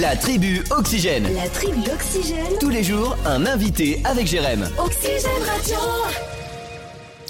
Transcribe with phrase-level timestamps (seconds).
[0.00, 1.28] La tribu Oxygène.
[1.34, 2.46] La tribu Oxygène.
[2.58, 4.66] Tous les jours, un invité avec Jérém.
[4.78, 5.76] Oxygène Radio.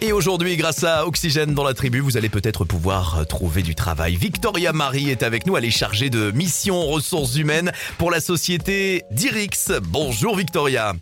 [0.00, 4.14] Et aujourd'hui, grâce à Oxygène dans la tribu, vous allez peut-être pouvoir trouver du travail.
[4.14, 9.02] Victoria Marie est avec nous, elle est chargée de mission ressources humaines pour la société
[9.10, 9.72] Dirix.
[9.82, 10.92] Bonjour Victoria.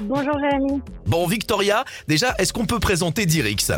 [0.00, 0.82] Bonjour Jérémy.
[1.06, 3.70] Bon Victoria, déjà, est-ce qu'on peut présenter Dirix?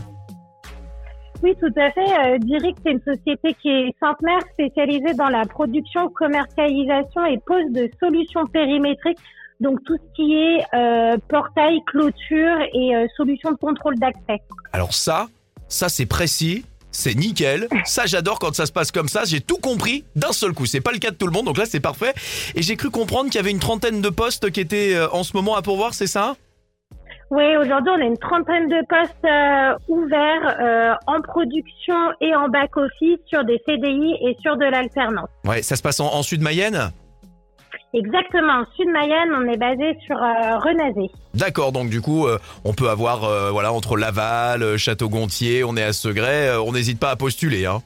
[1.42, 2.00] Oui, tout à fait.
[2.00, 7.70] Euh, Dirix, c'est une société qui est centenaire spécialisée dans la production, commercialisation et pose
[7.70, 9.18] de solutions périmétriques.
[9.60, 14.42] Donc tout ce qui est euh, portail, clôture et euh, solutions de contrôle d'accès.
[14.72, 15.28] Alors ça,
[15.68, 16.64] ça c'est précis.
[16.92, 20.52] C'est nickel, ça j'adore quand ça se passe comme ça, j'ai tout compris d'un seul
[20.52, 22.12] coup, c'est pas le cas de tout le monde, donc là c'est parfait.
[22.56, 25.22] Et j'ai cru comprendre qu'il y avait une trentaine de postes qui étaient euh, en
[25.22, 26.34] ce moment à pourvoir, c'est ça?
[27.30, 32.48] Oui, aujourd'hui on a une trentaine de postes euh, ouverts euh, en production et en
[32.48, 35.28] back-office sur des CDI et sur de l'alternance.
[35.44, 36.90] Ouais, ça se passe en, en Sud-Mayenne
[37.94, 41.10] Exactement, en Sud-Mayenne, on est basé sur euh, Renazé.
[41.34, 42.26] D'accord, donc du coup,
[42.64, 43.20] on peut avoir,
[43.52, 47.80] voilà, entre Laval, Château-Gontier, on est à Segré, euh, on n'hésite pas à postuler, hein.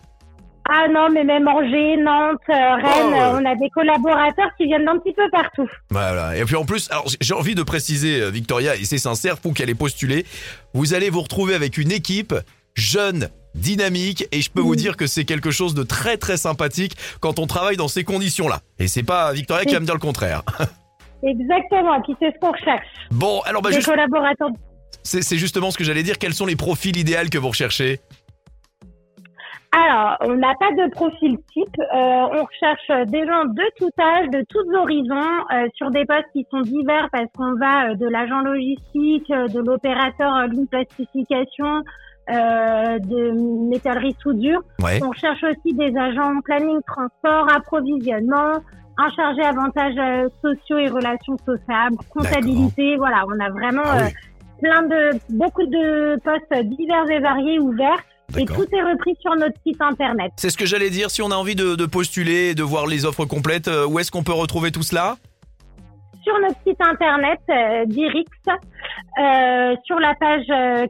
[0.69, 4.65] Ah non, mais même Angers, Nantes, euh, Rennes, Oh, euh, on a des collaborateurs qui
[4.65, 5.69] viennent d'un petit peu partout.
[5.91, 6.37] Voilà.
[6.37, 9.53] Et puis en plus, alors j'ai envie de préciser, euh, Victoria, et c'est sincère, pour
[9.53, 10.25] qu'elle ait postulé,
[10.73, 12.35] vous allez vous retrouver avec une équipe
[12.75, 16.97] jeune, dynamique, et je peux vous dire que c'est quelque chose de très très sympathique
[17.21, 18.61] quand on travaille dans ces conditions-là.
[18.79, 20.43] Et c'est pas Victoria qui va me dire le contraire.
[21.23, 22.87] Exactement, puis c'est ce qu'on recherche.
[23.11, 24.49] Bon, alors bah, des juste- collaborateurs.
[25.03, 26.19] c'est c'est justement ce que j'allais dire.
[26.19, 28.01] Quels sont les profils idéaux que vous recherchez?
[29.87, 31.77] Alors, on n'a pas de profil type.
[31.79, 36.31] Euh, on recherche des gens de tout âge, de tous horizons, euh, sur des postes
[36.33, 41.83] qui sont divers parce qu'on va euh, de l'agent logistique, euh, de l'opérateur ligne plastification,
[42.31, 44.61] euh, de métallerie soudure.
[44.83, 45.01] Ouais.
[45.03, 48.61] On cherche aussi des agents planning, transport, approvisionnement,
[48.97, 52.97] un chargé avantages euh, sociaux et relations sociables, comptabilité.
[52.97, 57.59] Voilà, on a vraiment Ah euh, oui, plein de beaucoup de postes divers et variés
[57.59, 58.03] ouverts.
[58.37, 60.33] Et tout est repris sur notre site internet.
[60.37, 61.11] C'est ce que j'allais dire.
[61.11, 63.99] Si on a envie de, de postuler, et de voir les offres complètes, euh, où
[63.99, 65.17] est-ce qu'on peut retrouver tout cela?
[66.23, 70.87] Sur notre site internet euh, d'Irix, euh, sur la page euh,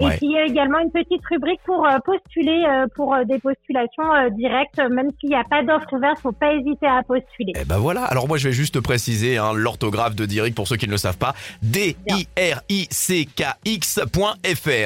[0.00, 0.14] Ouais.
[0.14, 3.24] Et puis il y a également une petite rubrique pour euh, postuler euh, pour euh,
[3.24, 4.78] des postulations directes.
[4.90, 7.52] Même s'il n'y a pas d'offre ouverte, faut pas hésiter à postuler.
[7.60, 10.76] Eh ben voilà, alors moi je vais juste préciser hein, l'orthographe de Dirix pour ceux
[10.76, 11.34] qui ne le savent pas.
[11.62, 12.24] D-I-R-I-C-K-X.fr.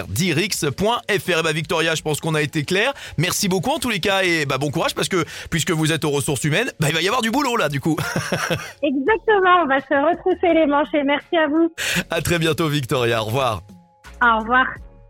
[0.08, 1.02] Dirix.fr.
[1.08, 2.92] Eh ben Victoria, je pense qu'on a été clair.
[3.16, 6.04] Merci beaucoup en tous les cas et bah bon courage parce que puisque vous êtes
[6.04, 7.96] aux ressources humaines, bah, il va y avoir du boulot là du coup.
[8.82, 11.72] Exactement, on va se retrousser les manches et merci à vous.
[12.10, 13.62] À très bientôt Victoria, au revoir.
[14.22, 14.66] Au revoir.